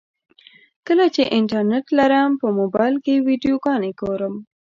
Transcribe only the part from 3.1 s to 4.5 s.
ویډیوګانې ګورم.